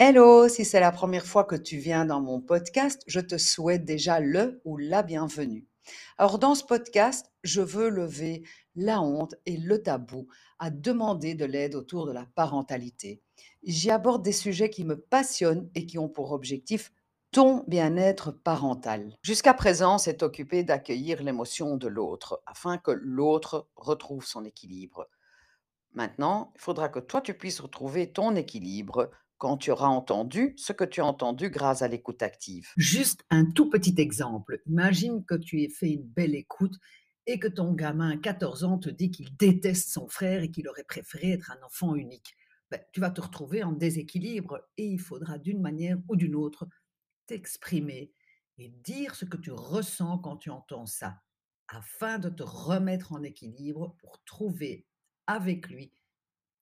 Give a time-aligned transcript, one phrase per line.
[0.00, 3.84] Hello, si c'est la première fois que tu viens dans mon podcast, je te souhaite
[3.84, 5.66] déjà le ou la bienvenue.
[6.18, 8.44] Alors dans ce podcast, je veux lever
[8.76, 10.28] la honte et le tabou
[10.60, 13.20] à demander de l'aide autour de la parentalité.
[13.64, 16.92] J'y aborde des sujets qui me passionnent et qui ont pour objectif
[17.32, 19.16] ton bien-être parental.
[19.22, 25.08] Jusqu'à présent, c'est occupé d'accueillir l'émotion de l'autre afin que l'autre retrouve son équilibre.
[25.92, 30.72] Maintenant, il faudra que toi, tu puisses retrouver ton équilibre quand tu auras entendu ce
[30.72, 32.68] que tu as entendu grâce à l'écoute active.
[32.76, 34.60] Juste un tout petit exemple.
[34.66, 36.76] Imagine que tu aies fait une belle écoute
[37.26, 40.68] et que ton gamin à 14 ans te dit qu'il déteste son frère et qu'il
[40.68, 42.34] aurait préféré être un enfant unique.
[42.70, 46.66] Ben, tu vas te retrouver en déséquilibre et il faudra d'une manière ou d'une autre
[47.26, 48.12] t'exprimer
[48.58, 51.22] et dire ce que tu ressens quand tu entends ça,
[51.68, 54.86] afin de te remettre en équilibre pour trouver
[55.26, 55.92] avec lui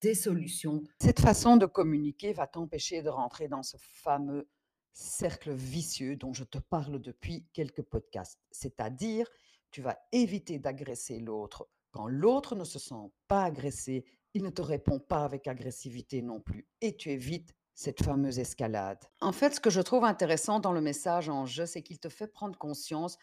[0.00, 0.82] des solutions.
[1.00, 4.48] Cette façon de communiquer va t'empêcher de rentrer dans ce fameux
[4.92, 8.40] cercle vicieux dont je te parle depuis quelques podcasts.
[8.50, 9.28] C'est-à-dire,
[9.70, 11.68] tu vas éviter d'agresser l'autre.
[11.90, 14.04] Quand l'autre ne se sent pas agressé,
[14.34, 16.66] il ne te répond pas avec agressivité non plus.
[16.80, 19.04] Et tu évites cette fameuse escalade.
[19.20, 22.08] En fait, ce que je trouve intéressant dans le message en jeu, c'est qu'il te
[22.08, 23.18] fait prendre conscience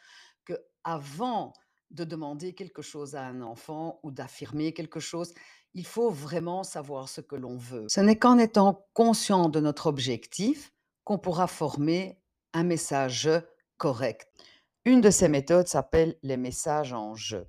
[0.46, 0.54] que
[0.84, 1.54] avant
[1.90, 5.34] de demander quelque chose à un enfant ou d'affirmer quelque chose,
[5.74, 7.86] il faut vraiment savoir ce que l'on veut.
[7.90, 10.72] Ce n'est qu'en étant conscient de notre objectif
[11.04, 12.22] qu'on pourra former
[12.54, 13.30] un message
[13.78, 14.28] correct.
[14.86, 17.48] Une de ces méthodes s'appelle les messages en jeu.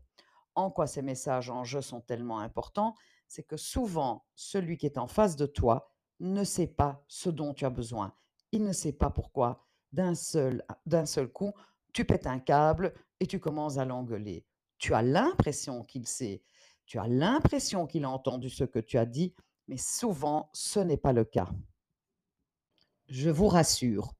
[0.54, 2.94] En quoi ces messages en jeu sont tellement importants?
[3.28, 7.52] C'est que souvent, celui qui est en face de toi ne sait pas ce dont
[7.52, 8.14] tu as besoin.
[8.52, 9.66] Il ne sait pas pourquoi.
[9.92, 11.52] D'un seul, d'un seul coup,
[11.92, 14.46] tu pètes un câble et tu commences à l'engueuler.
[14.78, 16.42] Tu as l'impression qu'il sait,
[16.86, 19.34] tu as l'impression qu'il a entendu ce que tu as dit,
[19.68, 21.48] mais souvent ce n'est pas le cas.
[23.08, 24.14] Je vous rassure,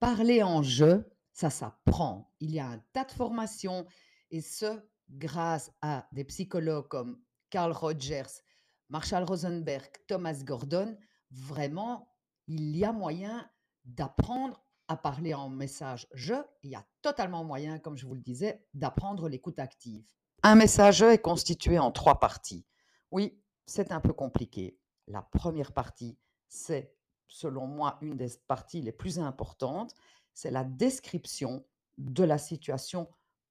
[0.00, 2.32] parler en jeu, ça s'apprend.
[2.40, 3.86] Il y a un tas de formations
[4.30, 8.42] et ce, grâce à des psychologues comme Carl Rogers,
[8.88, 10.96] Marshall Rosenberg, Thomas Gordon,
[11.30, 12.08] vraiment,
[12.46, 13.48] il y a moyen
[13.84, 18.20] d'apprendre à parler en message je, il y a totalement moyen, comme je vous le
[18.20, 20.06] disais, d'apprendre l'écoute active.
[20.46, 22.66] Un message est constitué en trois parties.
[23.10, 24.78] Oui, c'est un peu compliqué.
[25.06, 26.18] La première partie,
[26.50, 26.94] c'est,
[27.28, 29.94] selon moi, une des parties les plus importantes,
[30.34, 31.64] c'est la description
[31.96, 33.08] de la situation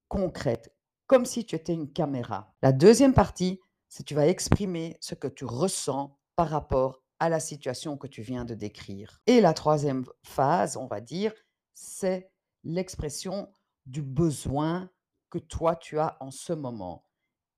[0.08, 0.72] concrète,
[1.08, 2.54] comme si tu étais une caméra.
[2.62, 7.40] La deuxième partie, c'est tu vas exprimer ce que tu ressens par rapport à la
[7.40, 9.20] situation que tu viens de décrire.
[9.26, 11.34] Et la troisième phase, on va dire,
[11.74, 12.30] c'est
[12.64, 13.52] l'expression
[13.88, 14.92] du besoin
[15.34, 17.08] que toi tu as en ce moment.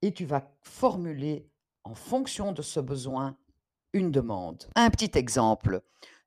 [0.01, 1.51] Et tu vas formuler
[1.83, 3.37] en fonction de ce besoin
[3.91, 4.69] une demande.
[4.75, 5.81] Un petit exemple.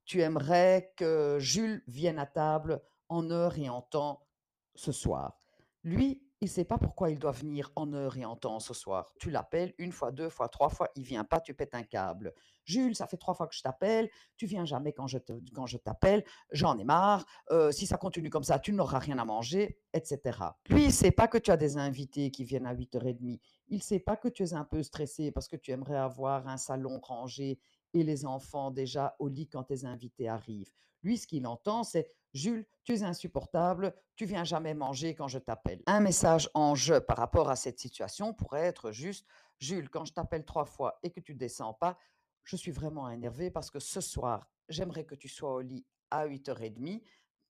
[0.04, 4.26] Tu aimerais que Jules vienne à table en heure et en temps
[4.75, 5.41] ce soir.
[5.84, 8.72] Lui, il ne sait pas pourquoi il doit venir en heure et en temps ce
[8.72, 9.12] soir.
[9.19, 12.32] Tu l'appelles une fois, deux fois, trois fois, il vient pas, tu pètes un câble.
[12.65, 15.19] Jules, ça fait trois fois que je t'appelle, tu viens jamais quand je,
[15.53, 19.19] quand je t'appelle, j'en ai marre, euh, si ça continue comme ça, tu n'auras rien
[19.19, 20.38] à manger, etc.
[20.69, 23.41] Lui, il ne sait pas que tu as des invités qui viennent à 8h30.
[23.69, 26.47] Il ne sait pas que tu es un peu stressé parce que tu aimerais avoir
[26.47, 27.59] un salon rangé
[27.94, 30.72] et les enfants déjà au lit quand tes invités arrivent.
[31.03, 35.38] Lui, ce qu'il entend, c'est Jules, tu es insupportable, tu viens jamais manger quand je
[35.38, 35.82] t'appelle.
[35.87, 39.26] Un message en jeu par rapport à cette situation pourrait être juste
[39.59, 41.99] Jules, quand je t'appelle trois fois et que tu descends pas,
[42.44, 46.26] je suis vraiment énervé parce que ce soir, j'aimerais que tu sois au lit à
[46.26, 47.03] 8h30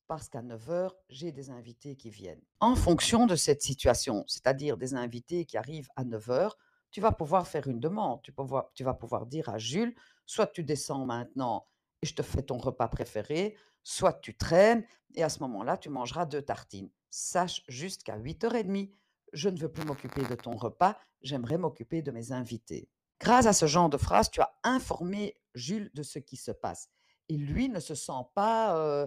[0.06, 2.43] parce qu'à 9h, j'ai des invités qui viennent.
[2.60, 6.53] En fonction de cette situation, c'est-à-dire des invités qui arrivent à 9h,
[6.91, 8.21] tu vas pouvoir faire une demande.
[8.22, 8.32] Tu,
[8.84, 9.94] vas pouvoir dire à Jules,
[10.26, 11.66] soit tu descends maintenant
[12.03, 14.84] et je te fais ton repas préféré, soit tu traînes
[15.15, 16.91] et à ce moment-là, tu mangeras deux tartines.
[17.10, 18.93] Sache juste qu'à 8h30,
[19.32, 22.88] je ne veux plus m'occuper de ton repas, j'aimerais m'occuper de mes invités.
[23.20, 26.88] Grâce à ce genre de phrase, tu as informé Jules de ce qui se passe.
[27.28, 29.06] Et lui ne se sent pas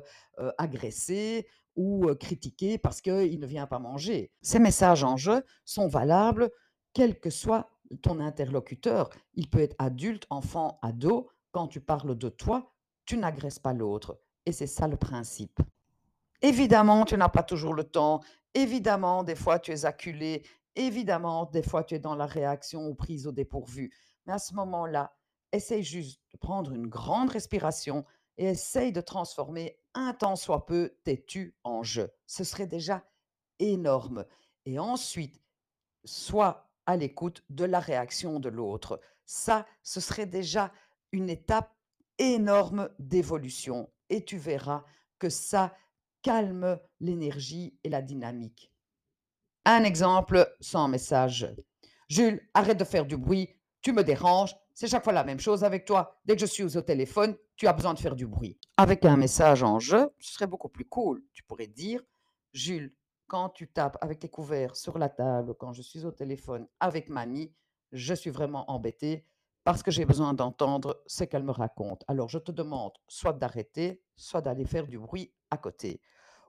[0.58, 4.32] agressé ou critiqué parce qu'il ne vient pas manger.
[4.42, 6.52] Ces messages en jeu sont valables
[6.94, 9.10] quel que soit ton interlocuteur.
[9.34, 11.30] Il peut être adulte, enfant, ado.
[11.52, 12.74] Quand tu parles de toi,
[13.06, 14.20] tu n'agresses pas l'autre.
[14.46, 15.60] Et c'est ça le principe.
[16.42, 18.22] Évidemment, tu n'as pas toujours le temps.
[18.54, 20.44] Évidemment, des fois, tu es acculé.
[20.76, 23.94] Évidemment, des fois, tu es dans la réaction ou prise au dépourvu.
[24.26, 25.14] Mais à ce moment-là,
[25.52, 28.06] essaye juste de prendre une grande respiration
[28.38, 32.04] et essaye de transformer un temps soit peu tes tu en je.
[32.26, 33.04] Ce serait déjà
[33.60, 34.26] énorme.
[34.66, 35.42] Et ensuite,
[36.06, 39.00] sois à l'écoute de la réaction de l'autre.
[39.26, 40.72] Ça, ce serait déjà
[41.12, 41.74] une étape
[42.18, 44.84] énorme d'évolution et tu verras
[45.20, 45.76] que ça
[46.22, 48.72] calme l'énergie et la dynamique.
[49.66, 51.48] Un exemple sans message.
[52.10, 55.64] Jules, arrête de faire du bruit, tu me déranges, c'est chaque fois la même chose
[55.64, 56.20] avec toi.
[56.26, 58.60] Dès que je suis au téléphone, tu as besoin de faire du bruit.
[58.78, 61.24] Avec un message en jeu, ce serait beaucoup plus cool.
[61.34, 62.02] Tu pourrais dire,
[62.54, 62.94] Jules,
[63.32, 67.08] quand tu tapes avec tes couverts sur la table, quand je suis au téléphone avec
[67.08, 67.56] mamie,
[67.94, 69.26] je suis vraiment embêtée
[69.64, 72.04] parce que j'ai besoin d'entendre ce qu'elle me raconte.
[72.10, 76.02] Alors je te demande soit d'arrêter, soit d'aller faire du bruit à côté.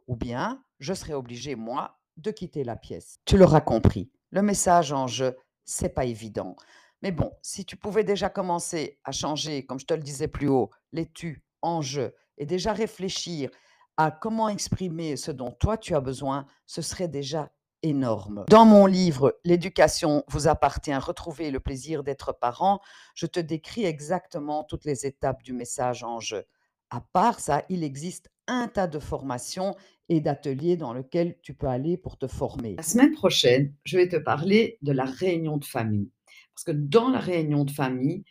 [0.08, 3.20] Ou bien, je serai obligée, moi, de quitter la pièce.
[3.26, 6.56] Tu l'auras compris, le message en jeu, c'est pas évident.
[7.00, 10.48] Mais bon, si tu pouvais déjà commencer à changer, comme je te le disais plus
[10.48, 13.50] haut, les tu en jeu et déjà réfléchir
[13.96, 17.50] à comment exprimer ce dont toi tu as besoin, ce serait déjà
[17.82, 18.44] énorme.
[18.48, 22.80] Dans mon livre L'éducation vous appartient, retrouver le plaisir d'être parent,
[23.14, 26.44] je te décris exactement toutes les étapes du message en jeu.
[26.90, 29.74] À part ça, il existe un tas de formations
[30.08, 32.76] et d'ateliers dans lesquels tu peux aller pour te former.
[32.76, 36.10] La semaine prochaine, je vais te parler de la réunion de famille.
[36.54, 38.24] Parce que dans la réunion de famille,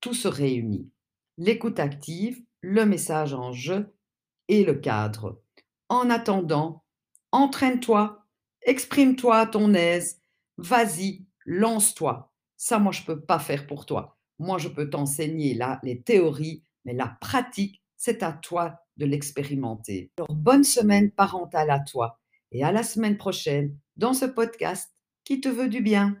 [0.00, 0.88] tout se réunit.
[1.38, 3.92] L'écoute active, le message en jeu
[4.48, 5.40] et le cadre.
[5.88, 6.84] En attendant,
[7.32, 8.26] entraîne-toi,
[8.62, 10.20] exprime-toi à ton aise,
[10.56, 12.32] vas-y, lance-toi.
[12.56, 14.18] Ça, moi, je ne peux pas faire pour toi.
[14.38, 20.10] Moi, je peux t'enseigner là les théories, mais la pratique, c'est à toi de l'expérimenter.
[20.18, 22.18] Alors, bonne semaine parentale à toi
[22.52, 24.92] et à la semaine prochaine dans ce podcast
[25.24, 26.16] qui te veut du bien.